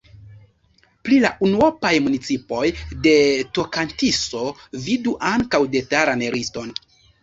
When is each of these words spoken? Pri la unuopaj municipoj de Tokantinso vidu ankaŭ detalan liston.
Pri 1.07 1.19
la 1.25 1.31
unuopaj 1.47 1.91
municipoj 2.07 2.65
de 3.05 3.15
Tokantinso 3.61 4.45
vidu 4.91 5.19
ankaŭ 5.37 5.65
detalan 5.81 6.31
liston. 6.41 6.79